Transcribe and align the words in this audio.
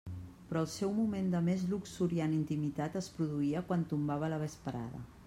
Però 0.51 0.61
el 0.63 0.69
seu 0.75 0.93
moment 0.99 1.27
de 1.35 1.41
més 1.49 1.65
luxuriant 1.73 2.33
intimitat 2.37 2.97
es 3.03 3.11
produïa 3.19 3.63
quan 3.69 3.85
tombava 3.93 4.31
la 4.35 4.41
vesprada. 4.47 5.05